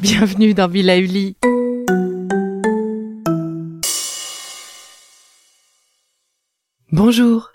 [0.00, 1.36] Bienvenue dans Villa Uli.
[6.90, 7.52] Bonjour.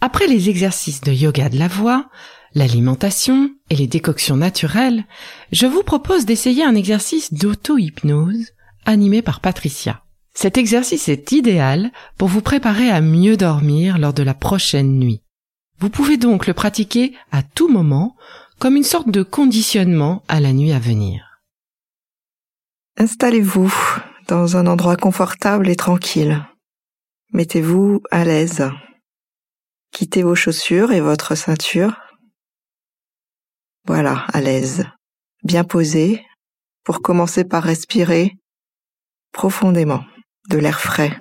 [0.00, 2.08] Après les exercices de yoga de la voix,
[2.54, 5.04] l'alimentation et les décoctions naturelles,
[5.52, 8.52] je vous propose d'essayer un exercice d'auto-hypnose
[8.86, 10.02] animé par Patricia.
[10.34, 15.22] Cet exercice est idéal pour vous préparer à mieux dormir lors de la prochaine nuit.
[15.78, 18.16] Vous pouvez donc le pratiquer à tout moment
[18.58, 21.40] comme une sorte de conditionnement à la nuit à venir.
[22.96, 23.74] Installez-vous
[24.28, 26.44] dans un endroit confortable et tranquille.
[27.32, 28.70] Mettez-vous à l'aise.
[29.92, 32.03] Quittez vos chaussures et votre ceinture.
[33.86, 34.84] Voilà, à l'aise.
[35.42, 36.24] Bien posé
[36.84, 38.32] pour commencer par respirer
[39.32, 40.04] profondément
[40.48, 41.20] de l'air frais.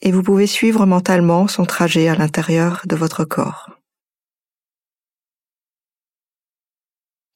[0.00, 3.70] Et vous pouvez suivre mentalement son trajet à l'intérieur de votre corps.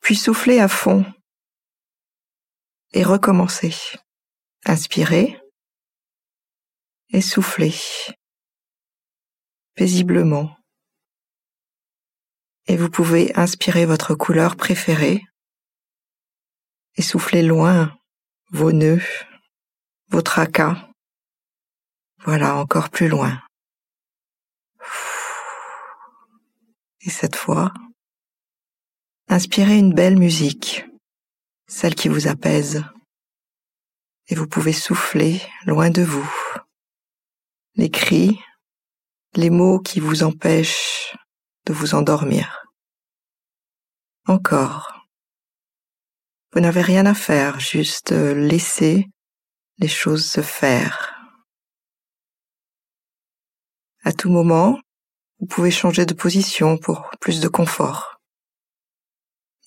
[0.00, 1.04] Puis soufflez à fond
[2.92, 3.74] et recommencer.
[4.64, 5.40] Inspirez
[7.08, 7.74] et soufflez
[9.74, 10.59] paisiblement.
[12.70, 15.24] Et vous pouvez inspirer votre couleur préférée
[16.94, 17.98] et souffler loin
[18.52, 19.02] vos nœuds,
[20.10, 20.88] vos tracas.
[22.24, 23.42] Voilà, encore plus loin.
[27.00, 27.74] Et cette fois,
[29.26, 30.86] inspirez une belle musique
[31.66, 32.84] celle qui vous apaise,
[34.28, 36.30] et vous pouvez souffler loin de vous.
[37.74, 38.38] Les cris,
[39.34, 41.16] les mots qui vous empêchent
[41.66, 42.59] de vous endormir.
[44.26, 45.06] Encore.
[46.52, 49.06] Vous n'avez rien à faire, juste laisser
[49.78, 51.14] les choses se faire.
[54.02, 54.78] À tout moment,
[55.38, 58.20] vous pouvez changer de position pour plus de confort.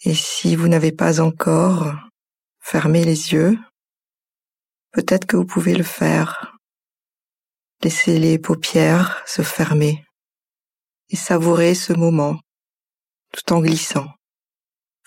[0.05, 1.93] Et si vous n'avez pas encore
[2.59, 3.57] fermé les yeux,
[4.91, 6.55] peut-être que vous pouvez le faire.
[7.81, 10.03] Laissez les paupières se fermer
[11.09, 12.39] et savourer ce moment
[13.31, 14.07] tout en glissant.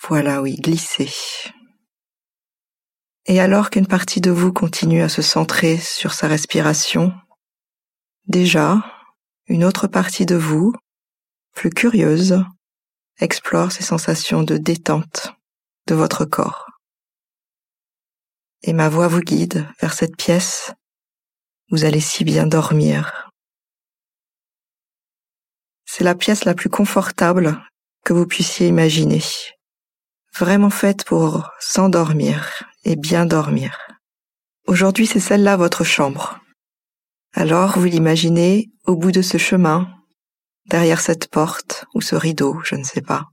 [0.03, 1.11] Voilà, oui, glissez.
[3.27, 7.13] Et alors qu'une partie de vous continue à se centrer sur sa respiration,
[8.27, 8.85] déjà,
[9.47, 10.73] une autre partie de vous,
[11.53, 12.45] plus curieuse,
[13.19, 15.33] explore ces sensations de détente
[15.87, 16.67] de votre corps.
[18.63, 20.73] Et ma voix vous guide vers cette pièce.
[21.71, 23.31] Vous allez si bien dormir.
[25.85, 27.61] C'est la pièce la plus confortable
[28.05, 29.23] que vous puissiez imaginer.
[30.39, 33.79] Vraiment faite pour s'endormir et bien dormir.
[34.67, 36.41] Aujourd'hui, c'est celle-là votre chambre.
[37.33, 39.89] Alors, vous l'imaginez au bout de ce chemin,
[40.67, 43.29] derrière cette porte ou ce rideau, je ne sais pas.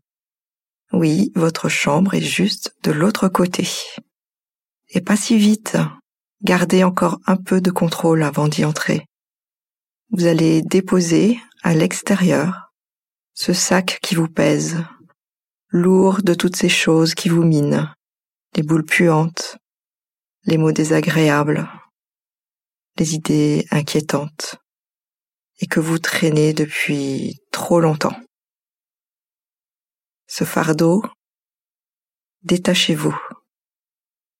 [0.94, 3.68] Oui, votre chambre est juste de l'autre côté.
[4.92, 5.78] Et pas si vite.
[6.42, 9.06] Gardez encore un peu de contrôle avant d'y entrer.
[10.12, 12.72] Vous allez déposer à l'extérieur
[13.34, 14.78] ce sac qui vous pèse,
[15.74, 17.92] lourd de toutes ces choses qui vous minent,
[18.56, 19.58] les boules puantes,
[20.44, 21.68] les mots désagréables,
[23.00, 24.58] les idées inquiétantes
[25.60, 28.16] et que vous traînez depuis trop longtemps.
[30.28, 31.04] Ce fardeau,
[32.44, 33.18] détachez-vous.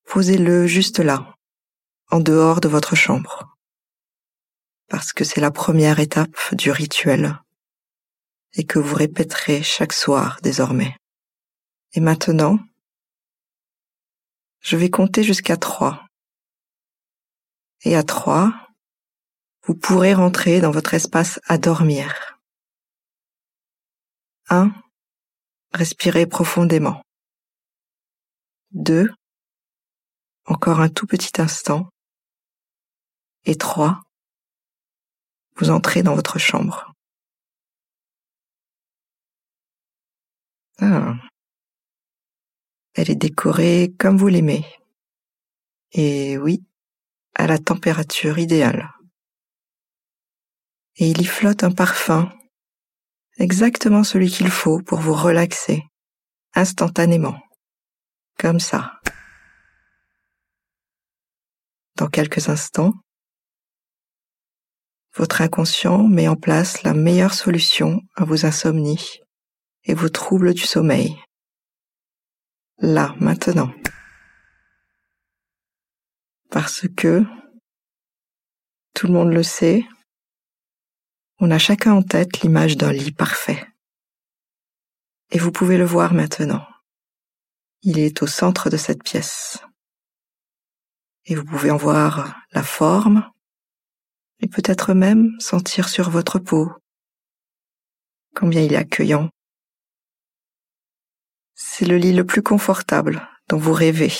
[0.06, 1.36] Posez-le juste là,
[2.12, 3.58] en dehors de votre chambre.
[4.88, 7.40] Parce que c'est la première étape du rituel
[8.54, 10.96] et que vous répéterez chaque soir désormais.
[11.94, 12.58] Et maintenant,
[14.62, 16.06] je vais compter jusqu'à trois.
[17.84, 18.54] Et à trois,
[19.66, 22.40] vous pourrez rentrer dans votre espace à dormir.
[24.50, 24.72] 1.
[25.74, 27.02] Respirez profondément.
[28.72, 29.10] 2.
[30.46, 31.90] Encore un tout petit instant.
[33.46, 34.02] Et 3.
[35.58, 36.94] Vous entrez dans votre chambre.
[40.80, 41.16] Ah.
[42.96, 44.66] Elle est décorée comme vous l'aimez.
[45.94, 46.64] Et oui,
[47.36, 48.90] à la température idéale.
[50.98, 52.32] Et il y flotte un parfum,
[53.38, 55.84] exactement celui qu'il faut pour vous relaxer,
[56.54, 57.40] instantanément,
[58.38, 59.00] comme ça.
[61.96, 62.94] Dans quelques instants,
[65.16, 69.20] votre inconscient met en place la meilleure solution à vos insomnies
[69.84, 71.16] et vos troubles du sommeil.
[72.86, 73.74] Là, maintenant.
[76.52, 77.24] Parce que,
[78.94, 79.86] tout le monde le sait,
[81.40, 83.66] on a chacun en tête l'image d'un lit parfait.
[85.32, 86.68] Et vous pouvez le voir maintenant.
[87.84, 89.60] Il est au centre de cette pièce.
[91.24, 93.32] Et vous pouvez en voir la forme,
[94.42, 96.70] et peut-être même sentir sur votre peau
[98.36, 99.30] combien il est accueillant.
[101.66, 104.12] C'est le lit le plus confortable dont vous rêvez.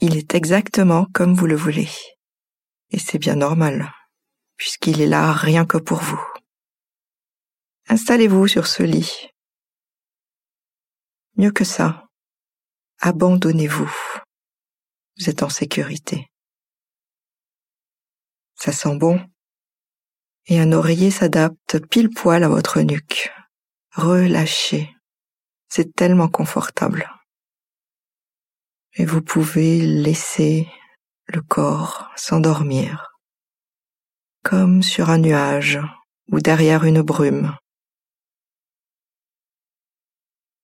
[0.00, 1.88] Il est exactement comme vous le voulez.
[2.90, 3.90] Et c'est bien normal,
[4.56, 6.22] puisqu'il est là rien que pour vous.
[7.88, 9.30] Installez-vous sur ce lit.
[11.36, 12.06] Mieux que ça,
[13.00, 13.92] abandonnez-vous.
[15.18, 16.30] Vous êtes en sécurité.
[18.54, 19.20] Ça sent bon.
[20.46, 23.32] Et un oreiller s'adapte pile poil à votre nuque.
[23.94, 24.94] Relâchez.
[25.76, 27.10] C'est tellement confortable.
[28.92, 30.68] Et vous pouvez laisser
[31.26, 33.18] le corps s'endormir.
[34.44, 35.80] Comme sur un nuage
[36.30, 37.56] ou derrière une brume.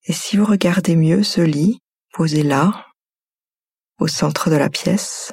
[0.05, 1.81] Et si vous regardez mieux ce lit
[2.13, 2.87] posé là,
[3.99, 5.33] au centre de la pièce,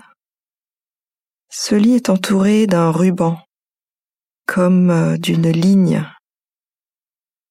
[1.49, 3.39] ce lit est entouré d'un ruban,
[4.47, 6.03] comme euh, d'une ligne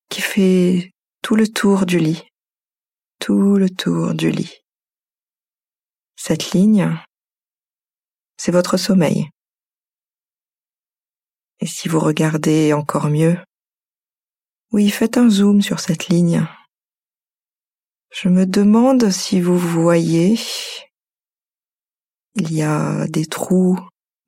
[0.08, 0.90] qui fait
[1.22, 2.22] tout le tour du lit,
[3.18, 4.60] tout le tour du lit.
[6.16, 6.98] Cette ligne,
[8.36, 9.28] c'est votre sommeil.
[11.60, 13.38] Et si vous regardez encore mieux,
[14.72, 16.46] oui, faites un zoom sur cette ligne.
[18.10, 20.38] Je me demande si vous voyez,
[22.34, 23.78] il y a des trous,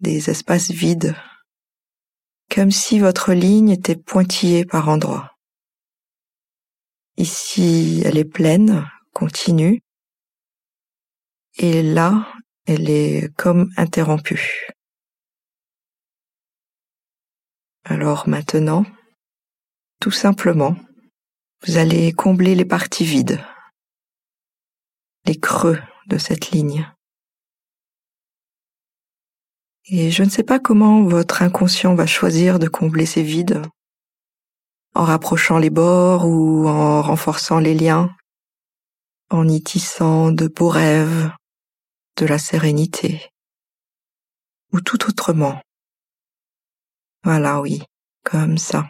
[0.00, 1.14] des espaces vides,
[2.54, 5.30] comme si votre ligne était pointillée par endroits.
[7.18, 9.82] Ici, elle est pleine, continue,
[11.56, 12.32] et là,
[12.64, 14.68] elle est comme interrompue.
[17.82, 18.84] Alors maintenant,
[20.00, 20.76] tout simplement,
[21.66, 23.44] vous allez combler les parties vides,
[25.24, 26.88] les creux de cette ligne.
[29.86, 33.60] Et je ne sais pas comment votre inconscient va choisir de combler ces vides,
[34.98, 38.16] en rapprochant les bords ou en renforçant les liens,
[39.30, 41.30] en y tissant de beaux rêves,
[42.16, 43.30] de la sérénité,
[44.72, 45.62] ou tout autrement.
[47.22, 47.80] Voilà, oui,
[48.24, 48.88] comme ça.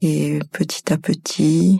[0.00, 1.78] Et petit à petit,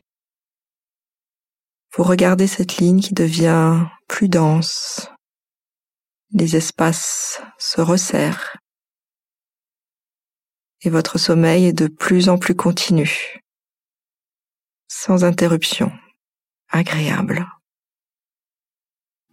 [1.96, 5.11] vous regardez cette ligne qui devient plus dense.
[6.30, 8.56] Les espaces se resserrent.
[10.84, 13.40] Et votre sommeil est de plus en plus continu.
[14.88, 15.90] Sans interruption.
[16.70, 17.46] Agréable.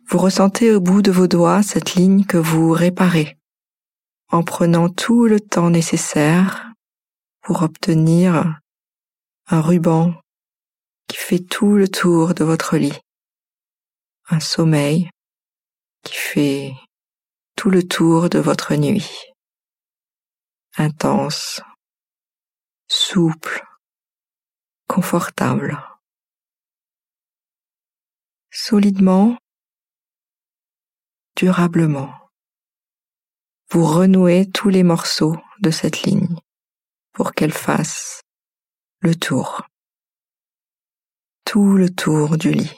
[0.09, 3.37] Vous ressentez au bout de vos doigts cette ligne que vous réparez
[4.31, 6.71] en prenant tout le temps nécessaire
[7.41, 8.59] pour obtenir
[9.47, 10.13] un ruban
[11.07, 12.97] qui fait tout le tour de votre lit.
[14.29, 15.09] Un sommeil
[16.03, 16.73] qui fait
[17.57, 19.30] tout le tour de votre nuit.
[20.77, 21.61] Intense,
[22.87, 23.61] souple,
[24.87, 25.77] confortable.
[28.51, 29.37] Solidement,
[31.35, 32.13] durablement.
[33.69, 36.37] Vous renouez tous les morceaux de cette ligne
[37.11, 38.21] pour qu'elle fasse
[39.01, 39.63] le tour.
[41.43, 42.77] Tout le tour du lit.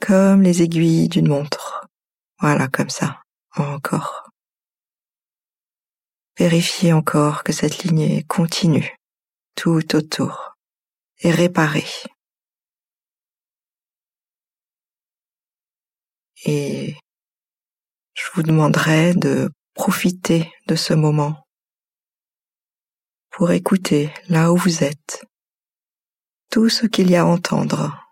[0.00, 1.86] Comme les aiguilles d'une montre.
[2.40, 3.22] Voilà, comme ça.
[3.56, 4.21] Encore.
[6.42, 8.96] Vérifiez encore que cette ligne est continue,
[9.54, 10.56] tout autour,
[11.20, 11.86] et réparée.
[16.44, 16.96] Et
[18.14, 21.46] je vous demanderai de profiter de ce moment
[23.30, 25.24] pour écouter là où vous êtes
[26.50, 28.04] tout ce qu'il y a à entendre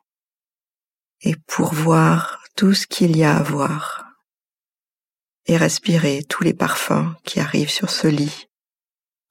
[1.22, 4.09] et pour voir tout ce qu'il y a à voir
[5.50, 8.46] et respirer tous les parfums qui arrivent sur ce lit,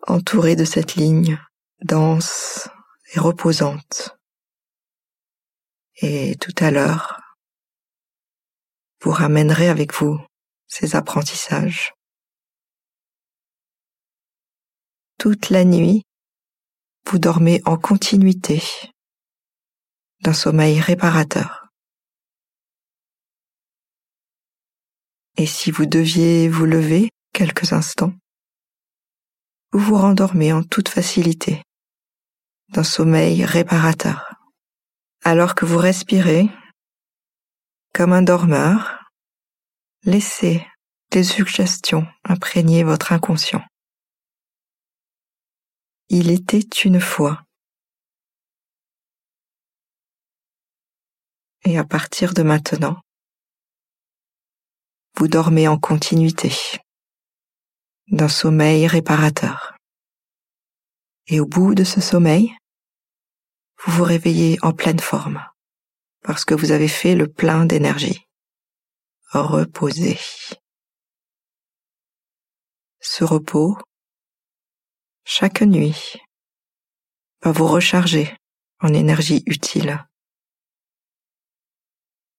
[0.05, 1.39] entouré de cette ligne
[1.81, 2.67] dense
[3.13, 4.17] et reposante.
[6.01, 7.21] Et tout à l'heure,
[9.01, 10.19] vous ramènerez avec vous
[10.67, 11.93] ces apprentissages.
[15.19, 16.03] Toute la nuit,
[17.05, 18.61] vous dormez en continuité
[20.23, 21.68] d'un sommeil réparateur.
[25.39, 28.11] Et si vous deviez vous lever quelques instants,
[29.71, 31.63] vous vous rendormez en toute facilité
[32.73, 34.33] d'un sommeil réparateur.
[35.23, 36.49] Alors que vous respirez
[37.95, 39.09] comme un dormeur,
[40.03, 40.67] laissez
[41.11, 43.63] des suggestions imprégner votre inconscient.
[46.09, 47.45] Il était une fois.
[51.63, 52.99] Et à partir de maintenant,
[55.19, 56.53] vous dormez en continuité
[58.07, 59.75] d'un sommeil réparateur.
[61.27, 62.55] Et au bout de ce sommeil,
[63.83, 65.45] vous vous réveillez en pleine forme
[66.23, 68.25] parce que vous avez fait le plein d'énergie.
[69.33, 70.17] Reposez.
[73.01, 73.77] Ce repos,
[75.25, 76.15] chaque nuit,
[77.41, 78.33] va vous recharger
[78.79, 80.01] en énergie utile.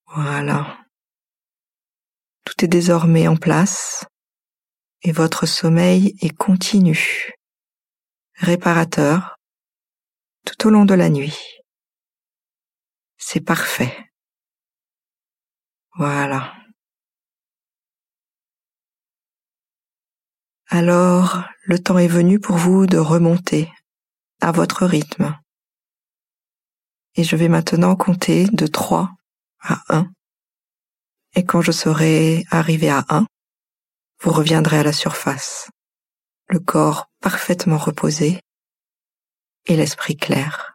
[0.06, 0.80] Voilà.
[2.50, 4.04] Tout est désormais en place
[5.02, 7.30] et votre sommeil est continu,
[8.34, 9.36] réparateur,
[10.44, 11.38] tout au long de la nuit.
[13.18, 13.96] C'est parfait.
[15.94, 16.52] Voilà.
[20.66, 23.72] Alors, le temps est venu pour vous de remonter
[24.40, 25.38] à votre rythme.
[27.14, 29.12] Et je vais maintenant compter de 3
[29.60, 30.10] à 1
[31.34, 33.26] et quand je serai arrivé à 1,
[34.22, 35.70] vous reviendrez à la surface,
[36.48, 38.40] le corps parfaitement reposé
[39.66, 40.74] et l'esprit clair.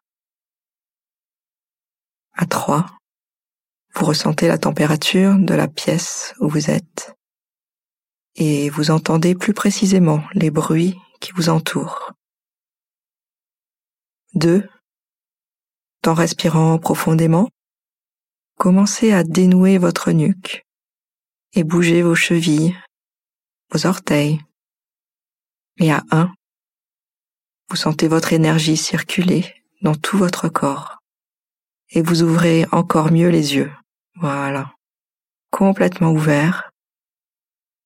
[2.34, 2.86] À 3,
[3.94, 7.14] vous ressentez la température de la pièce où vous êtes
[8.36, 12.12] et vous entendez plus précisément les bruits qui vous entourent.
[14.34, 14.68] 2.
[16.06, 17.50] En respirant profondément,
[18.58, 20.66] Commencez à dénouer votre nuque
[21.54, 22.76] et bougez vos chevilles,
[23.72, 24.42] vos orteils.
[25.78, 26.34] Et à un,
[27.70, 31.00] vous sentez votre énergie circuler dans tout votre corps
[31.90, 33.72] et vous ouvrez encore mieux les yeux.
[34.16, 34.74] Voilà.
[35.52, 36.72] Complètement ouverts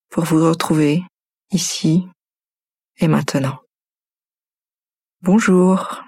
[0.10, 1.04] pour vous retrouver
[1.52, 2.08] ici
[2.98, 3.60] et maintenant.
[5.22, 6.04] Bonjour.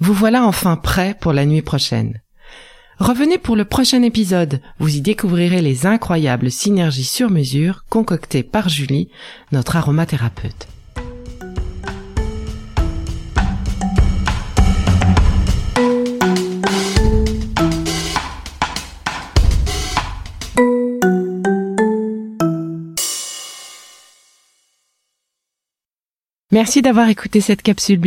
[0.00, 2.20] Vous voilà enfin prêt pour la nuit prochaine.
[2.98, 8.68] Revenez pour le prochain épisode, vous y découvrirez les incroyables synergies sur mesure concoctées par
[8.68, 9.08] Julie,
[9.52, 10.68] notre aromathérapeute.
[26.50, 28.06] Merci d'avoir écouté cette capsule Be